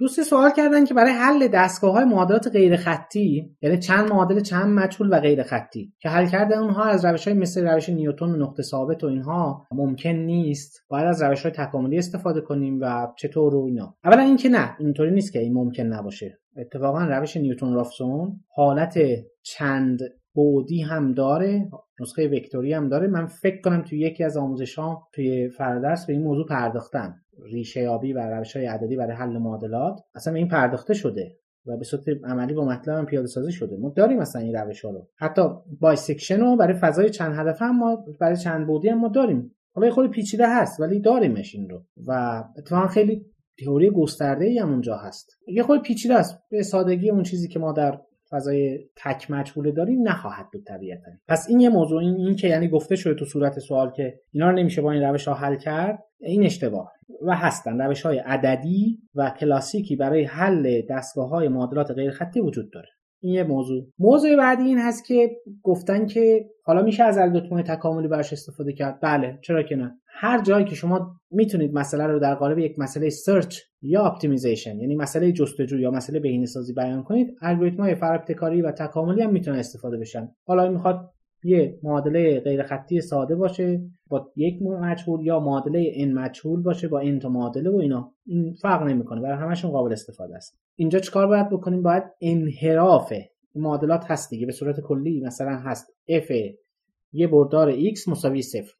دوست 0.00 0.22
سوال 0.22 0.50
کردن 0.56 0.84
که 0.84 0.94
برای 0.94 1.12
حل 1.12 1.48
دستگاه 1.48 1.92
های 1.92 2.04
معادلات 2.04 2.48
غیر 2.48 2.76
خطی 2.76 3.56
یعنی 3.62 3.78
چند 3.78 4.10
معادل 4.10 4.40
چند 4.40 4.66
مجهول 4.66 5.08
و 5.12 5.20
غیر 5.20 5.42
خطی 5.42 5.92
که 5.98 6.08
حل 6.08 6.26
کردن 6.26 6.58
اونها 6.58 6.84
از 6.84 7.04
روش 7.04 7.28
های 7.28 7.36
مثل 7.36 7.66
روش 7.68 7.88
نیوتن 7.88 8.26
و 8.26 8.36
نقطه 8.36 8.62
ثابت 8.62 9.04
و 9.04 9.06
اینها 9.06 9.66
ممکن 9.72 10.10
نیست 10.10 10.84
باید 10.88 11.06
از 11.06 11.22
روش 11.22 11.42
های 11.42 11.52
تکاملی 11.52 11.98
استفاده 11.98 12.40
کنیم 12.40 12.78
و 12.80 13.08
چطور 13.18 13.54
و 13.54 13.64
اینا. 13.64 13.96
اولا 14.04 14.22
اینکه 14.22 14.48
نه 14.48 14.76
اینطوری 14.78 15.10
نیست 15.10 15.32
که 15.32 15.38
این 15.38 15.52
ممکن 15.54 15.82
نباشه. 15.82 16.38
اتفاقا 16.56 17.04
روش 17.04 17.36
نیوتن 17.36 17.72
رافسون 17.72 18.40
حالت 18.54 18.98
چند 19.42 19.98
بودی 20.34 20.82
هم 20.82 21.12
داره 21.14 21.70
نسخه 22.00 22.28
وکتوری 22.28 22.72
هم 22.72 22.88
داره. 22.88 23.06
من 23.06 23.26
فکر 23.26 23.60
کنم 23.60 23.82
توی 23.82 23.98
یکی 23.98 24.24
از 24.24 24.36
آموزشام 24.36 24.98
توی 25.14 25.48
فردرس 25.48 26.06
به 26.06 26.12
این 26.12 26.22
موضوع 26.22 26.46
پرداختم 26.46 27.14
ریشه 27.44 27.80
یابی 27.80 28.12
و 28.12 28.18
روش 28.18 28.56
های 28.56 28.66
عددی 28.66 28.96
برای 28.96 29.16
حل 29.16 29.38
معادلات 29.38 30.00
اصلا 30.14 30.34
این 30.34 30.48
پرداخته 30.48 30.94
شده 30.94 31.36
و 31.66 31.76
به 31.76 31.84
صورت 31.84 32.02
عملی 32.24 32.54
با 32.54 32.64
MATLAB 32.64 32.98
هم 32.98 33.06
پیاده 33.06 33.26
سازی 33.26 33.52
شده. 33.52 33.76
ما 33.76 33.92
داریم 33.96 34.18
مثلا 34.18 34.42
این 34.42 34.54
روش 34.54 34.84
ها 34.84 34.90
رو. 34.90 35.08
حتی 35.16 35.42
bisection 35.80 36.40
رو 36.40 36.56
برای 36.56 36.74
فضای 36.74 37.10
چند 37.10 37.34
هدفه 37.38 37.64
هم 37.64 37.78
ما 37.78 38.04
برای 38.20 38.36
چند 38.36 38.66
بعدی 38.66 38.88
هم 38.88 38.98
ما 38.98 39.08
داریم. 39.08 39.54
حالا 39.74 39.90
خرده 39.90 40.10
پیچیده 40.10 40.48
هست 40.48 40.80
ولی 40.80 41.00
داریمش 41.00 41.54
این 41.54 41.68
رو. 41.68 41.84
و 42.06 42.44
اتفاقا 42.58 42.86
خیلی 42.86 43.26
تئوری 43.64 43.90
گسترده 43.90 44.44
ای 44.44 44.58
هم 44.58 44.70
اونجا 44.70 44.96
هست. 44.96 45.30
یه 45.48 45.62
خرده 45.62 45.82
پیچیده 45.82 46.14
است. 46.14 46.42
به 46.50 46.62
سادگی 46.62 47.10
اون 47.10 47.22
چیزی 47.22 47.48
که 47.48 47.58
ما 47.58 47.72
در 47.72 48.00
فضای 48.30 48.78
تک 48.96 49.30
مجهوله 49.30 49.72
داریم 49.72 50.08
نخواهد 50.08 50.46
بود 50.52 50.64
طبیعتا. 50.64 51.10
پس 51.28 51.46
این 51.48 51.60
یه 51.60 51.68
موضوع 51.68 52.00
این, 52.00 52.16
این 52.16 52.36
که 52.36 52.48
یعنی 52.48 52.68
گفته 52.68 52.96
شده 52.96 53.14
تو 53.14 53.24
صورت 53.24 53.58
سوال 53.58 53.90
که 53.90 54.20
اینا 54.32 54.50
رو 54.50 54.56
نمیشه 54.56 54.82
با 54.82 54.92
این 54.92 55.02
روش 55.02 55.28
ها 55.28 55.34
حل 55.34 55.56
کرد 55.56 55.98
این 56.20 56.44
اشتباه. 56.44 56.92
و 57.26 57.36
هستن. 57.36 57.80
روش 57.82 58.02
های 58.02 58.18
عددی 58.18 58.98
و 59.14 59.30
کلاسیکی 59.40 59.96
برای 59.96 60.24
حل 60.24 60.82
دستگاه 60.90 61.28
های 61.28 61.48
معادلات 61.48 61.90
غیر 61.90 62.10
خطی 62.10 62.40
وجود 62.40 62.72
داره. 62.72 62.88
این 63.22 63.34
یه 63.34 63.42
موضوع. 63.42 63.86
موضوع 63.98 64.36
بعدی 64.36 64.62
این 64.62 64.78
هست 64.78 65.06
که 65.06 65.30
گفتن 65.62 66.06
که 66.06 66.44
حالا 66.64 66.82
میشه 66.82 67.04
از 67.04 67.18
الگوریتم 67.18 67.62
تکاملی 67.62 68.08
براش 68.08 68.32
استفاده 68.32 68.72
کرد. 68.72 68.98
بله 69.02 69.38
چرا 69.42 69.62
که 69.62 69.76
نه. 69.76 70.00
هر 70.06 70.42
جایی 70.42 70.64
که 70.64 70.74
شما 70.74 71.16
می‌تونید 71.30 71.74
مسئله 71.74 72.06
رو 72.06 72.18
در 72.18 72.34
قالب 72.34 72.58
یک 72.58 72.78
مسئله 72.78 73.10
search 73.10 73.58
یا 73.82 74.04
optimization 74.04 74.80
یعنی 74.80 74.96
مسئله 74.96 75.32
جستجو 75.32 75.78
یا 75.78 75.90
مسئله 75.90 76.20
بهینه‌سازی 76.20 76.74
بیان 76.74 77.02
کنید 77.02 77.36
الگوریتم 77.42 77.82
های 77.82 77.94
فراابتکاری 77.94 78.62
و 78.62 78.70
تکاملی 78.72 79.22
هم 79.22 79.32
می‌تونن 79.32 79.58
استفاده 79.58 79.98
بشن. 79.98 80.28
حالا 80.46 80.70
می‌خواد 80.70 81.10
یه 81.44 81.78
معادله 81.82 82.40
غیر 82.40 82.62
خطی 82.62 83.00
ساده 83.00 83.36
باشه 83.36 83.80
با 84.08 84.32
یک 84.36 84.62
مجهول 84.62 85.26
یا 85.26 85.40
معادله 85.40 85.92
n 85.92 86.08
مجهول 86.14 86.62
باشه 86.62 86.88
با 86.88 87.04
n 87.04 87.18
تا 87.22 87.28
معادله 87.28 87.70
و 87.70 87.76
اینا. 87.76 88.12
این 88.26 88.52
فرق 88.52 88.82
نمی‌کنه 88.82 89.20
برای 89.20 89.38
همشون 89.38 89.70
قابل 89.70 89.92
استفاده 89.92 90.36
است. 90.36 90.58
اینجا 90.76 90.98
چیکار 90.98 91.26
باید 91.26 91.50
بکنیم؟ 91.50 91.82
باید 91.82 92.04
انحراف 92.20 93.12
معادلات 93.54 94.04
هست 94.10 94.30
دیگه 94.30 94.46
به 94.46 94.52
صورت 94.52 94.80
کلی 94.80 95.20
مثلا 95.20 95.56
هست 95.56 95.92
f 96.10 96.32
یه 97.12 97.26
بردار 97.26 97.72
x 97.72 98.08
مساوی 98.08 98.42
صفر. 98.42 98.74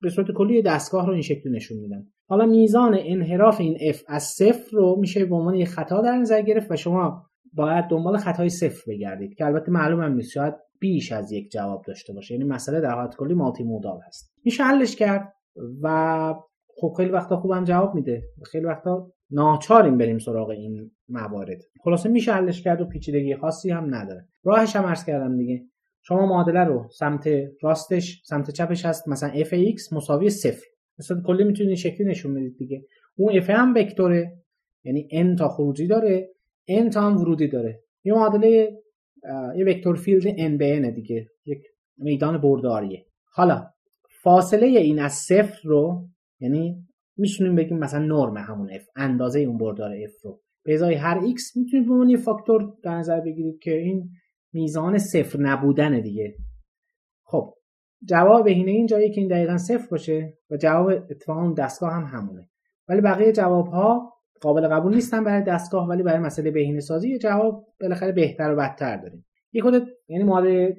به 0.00 0.10
صورت 0.10 0.30
کلی 0.30 0.62
دستگاه 0.62 1.06
رو 1.06 1.12
این 1.12 1.22
شکلی 1.22 1.52
نشون 1.52 1.78
میدن. 1.78 2.06
حالا 2.28 2.46
میزان 2.46 2.96
انحراف 3.00 3.60
این 3.60 3.92
f 3.92 3.96
از 4.08 4.22
صفر 4.22 4.76
رو 4.76 4.96
میشه 5.00 5.24
به 5.24 5.34
عنوان 5.34 5.54
یه 5.54 5.64
خطا 5.64 6.02
در 6.02 6.18
نظر 6.18 6.42
گرفت 6.42 6.70
و 6.70 6.76
شما 6.76 7.26
باید 7.52 7.84
دنبال 7.84 8.16
خطای 8.16 8.48
صفر 8.48 8.92
بگردید 8.92 9.34
که 9.34 9.44
البته 9.44 9.72
معلوم 9.72 10.02
نیست. 10.02 10.30
شاید 10.30 10.54
بیش 10.84 11.12
از 11.12 11.32
یک 11.32 11.50
جواب 11.50 11.84
داشته 11.86 12.12
باشه. 12.12 12.34
یعنی 12.34 12.46
مسئله 12.46 12.80
در 12.80 12.94
حالت 12.94 13.16
کلی 13.16 13.34
مالتی 13.34 13.64
مودال 13.64 14.00
هست. 14.06 14.32
میشه 14.44 14.64
حلش 14.64 14.96
کرد 14.96 15.32
و 15.82 16.34
خب 16.76 16.94
خیلی 16.96 17.10
وقتا 17.10 17.36
خوبم 17.36 17.64
جواب 17.64 17.94
میده. 17.94 18.22
خیلی 18.44 18.64
وقتا 18.64 19.10
ناچاریم 19.30 19.98
بریم 19.98 20.18
سراغ 20.18 20.48
این 20.48 20.90
موارد. 21.08 21.58
خلاصه 21.84 22.08
میشه 22.08 22.32
حلش 22.32 22.62
کرد 22.62 22.80
و 22.80 22.84
پیچیدگی 22.84 23.36
خاصی 23.36 23.70
هم 23.70 23.94
نداره. 23.94 24.26
راهش 24.44 24.76
هم 24.76 24.86
عرض 24.86 25.04
کردم 25.04 25.36
دیگه. 25.36 25.64
شما 26.02 26.26
معادله 26.26 26.64
رو 26.64 26.88
سمت 26.98 27.28
راستش 27.62 28.22
سمت 28.24 28.50
چپش 28.50 28.84
هست. 28.84 29.08
مثلا 29.08 29.30
f(x) 29.30 29.92
مساوی 29.92 30.30
صفر. 30.30 30.66
مثلا 30.98 31.22
کلی 31.26 31.44
می‌تونید 31.44 31.74
شکلی 31.74 32.06
نشون 32.06 32.34
بدید 32.34 32.56
دیگه. 32.56 32.86
اون 33.16 33.40
f 33.40 33.50
هم 33.50 33.74
وکتوره. 33.74 34.38
یعنی 34.84 35.08
n 35.12 35.38
تا 35.38 35.48
خروجی 35.48 35.86
داره. 35.86 36.30
n 36.70 36.90
تا 36.92 37.00
هم 37.00 37.16
ورودی 37.16 37.48
داره. 37.48 37.80
یه 38.04 38.14
معادله 38.14 38.78
یه 39.56 39.64
وکتور 39.64 39.96
فیلد 39.96 40.22
n 40.22 40.58
به 40.58 40.80
n 40.82 40.94
دیگه. 40.94 41.26
یک 41.46 41.62
میدان 41.98 42.40
برداریه. 42.40 43.06
حالا 43.32 43.66
فاصله 44.22 44.66
این 44.66 44.98
از 44.98 45.12
صفر 45.12 45.58
رو 45.64 46.08
یعنی 46.40 46.86
می‌تونیم 47.16 47.54
بگیم 47.54 47.78
مثلا 47.78 48.06
نرم 48.06 48.36
همون 48.36 48.78
f 48.78 48.82
اندازه 48.96 49.40
اون 49.40 49.58
بردار 49.58 50.06
f 50.06 50.24
رو. 50.24 50.40
به 50.64 50.74
ازای 50.74 50.94
هر 50.94 51.20
x 51.20 51.56
می‌تونید 51.56 51.88
به 51.88 52.10
یه 52.10 52.16
فاکتور 52.16 52.74
در 52.82 52.94
نظر 52.94 53.20
بگیرید 53.20 53.58
که 53.58 53.78
این 53.78 54.10
میزان 54.52 54.98
صفر 54.98 55.40
نبودن 55.40 56.00
دیگه. 56.00 56.36
خب 57.24 57.54
جواب 58.08 58.44
بهینه 58.44 58.70
این 58.70 58.86
جایی 58.86 59.10
که 59.10 59.20
این 59.20 59.30
دقیقا 59.30 59.58
صفر 59.58 59.86
باشه 59.90 60.34
و 60.50 60.56
جواب 60.56 60.88
اتفاقا 60.88 61.52
دستگاه 61.52 61.92
هم 61.92 62.04
همونه. 62.04 62.48
ولی 62.88 63.00
بقیه 63.00 63.32
جواب 63.32 63.66
ها 63.66 64.13
قابل 64.44 64.68
قبول 64.68 64.94
نیستن 64.94 65.24
برای 65.24 65.42
دستگاه 65.42 65.88
ولی 65.88 66.02
برای 66.02 66.18
مسئله 66.18 66.50
بهینه 66.50 66.80
سازی 66.80 67.18
جواب 67.18 67.66
بالاخره 67.80 68.12
بهتر 68.12 68.52
و 68.52 68.56
بدتر 68.56 68.96
داریم. 68.96 69.26
یه 69.52 69.62
خود 69.62 69.88
یعنی 70.08 70.24
معادل 70.24 70.72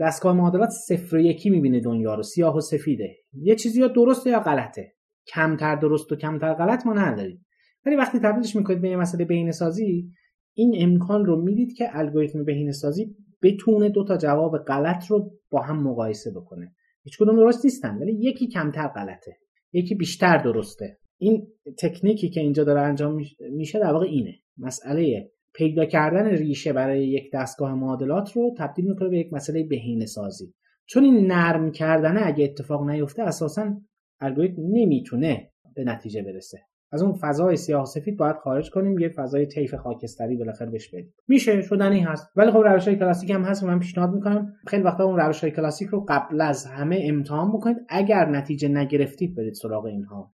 دستگاه 0.00 0.36
معادلات 0.36 0.68
صفر 0.68 1.16
و 1.16 1.20
یکی 1.20 1.50
می‌بینه 1.50 1.80
دنیا 1.80 2.14
رو 2.14 2.22
سیاه 2.22 2.56
و 2.56 2.60
سفیده. 2.60 3.16
یه 3.32 3.54
چیزی 3.54 3.80
یا 3.80 3.88
درسته 3.88 4.30
یا 4.30 4.40
غلطه. 4.40 4.92
کمتر 5.26 5.76
درست 5.76 6.12
و 6.12 6.16
کمتر 6.16 6.54
غلط 6.54 6.86
ما 6.86 6.92
نداریم. 6.92 7.46
ولی 7.86 7.96
وقتی 7.96 8.18
تبدیلش 8.18 8.56
می‌کنید 8.56 8.80
به 8.80 8.88
یه 8.88 8.96
مسئله 8.96 9.24
بهینه 9.24 9.50
سازی 9.50 10.10
این 10.54 10.74
امکان 10.78 11.24
رو 11.24 11.42
می‌دید 11.42 11.72
که 11.72 11.98
الگوریتم 11.98 12.44
بهینه 12.44 12.72
سازی 12.72 13.16
بتونه 13.42 13.88
دو 13.88 14.04
تا 14.04 14.16
جواب 14.16 14.58
غلط 14.58 15.06
رو 15.06 15.30
با 15.50 15.62
هم 15.62 15.82
مقایسه 15.82 16.30
بکنه. 16.30 16.74
هیچ 17.02 17.18
کدوم 17.18 17.36
درست 17.36 17.64
نیستن 17.64 17.98
ولی 17.98 18.12
یکی 18.12 18.48
کمتر 18.48 18.88
غلطه. 18.88 19.36
یکی 19.72 19.94
بیشتر 19.94 20.38
درسته. 20.38 20.98
این 21.24 21.46
تکنیکی 21.78 22.28
که 22.30 22.40
اینجا 22.40 22.64
داره 22.64 22.80
انجام 22.80 23.20
میشه 23.50 23.78
در 23.78 23.92
واقع 23.92 24.06
اینه. 24.06 24.34
مسئله 24.58 25.30
پیدا 25.54 25.84
کردن 25.84 26.26
ریشه 26.26 26.72
برای 26.72 27.06
یک 27.06 27.32
دستگاه 27.32 27.74
معادلات 27.74 28.32
رو 28.32 28.54
تبدیل 28.58 28.88
می‌کنه 28.88 29.08
به 29.08 29.18
یک 29.18 29.32
مسئله 29.32 29.64
بهینه 29.64 30.06
سازی 30.06 30.54
چون 30.86 31.04
این 31.04 31.26
نرم 31.26 31.70
کردنه 31.70 32.20
اگه 32.24 32.44
اتفاق 32.44 32.90
نیفته 32.90 33.22
اساسا 33.22 33.80
الگوریتم 34.20 34.62
نمی‌تونه 34.70 35.50
به 35.74 35.84
نتیجه 35.84 36.22
برسه. 36.22 36.58
از 36.92 37.02
اون 37.02 37.12
فضای 37.12 37.56
سیاه 37.56 37.84
سفید 37.84 38.16
باید 38.16 38.36
خارج 38.36 38.70
کنیم 38.70 38.98
یه 38.98 39.08
فضای 39.08 39.46
طیف 39.46 39.74
خاکستری 39.74 40.36
بالاخره 40.36 40.70
بهش 40.70 40.88
بدیم. 40.88 41.14
میشه 41.28 41.62
شدنی 41.62 42.00
هست. 42.00 42.26
ولی 42.36 42.50
خب 42.50 42.58
روش 42.58 42.88
های 42.88 42.96
کلاسیک 42.96 43.30
هم 43.30 43.42
هست 43.42 43.62
و 43.62 43.66
من 43.66 43.78
پیشنهاد 43.78 44.14
می‌کنم 44.14 44.52
خیلی 44.66 44.82
وقتا 44.82 45.04
اون 45.04 45.16
روش 45.16 45.40
های 45.40 45.50
کلاسیک 45.50 45.88
رو 45.88 46.04
قبل 46.08 46.40
از 46.40 46.66
همه 46.66 47.00
امتحان 47.02 47.52
بکنید. 47.52 47.76
اگر 47.88 48.28
نتیجه 48.28 48.68
نگرفتید 48.68 49.34
برید 49.36 49.54
سراغ 49.54 49.84
اینها. 49.84 50.32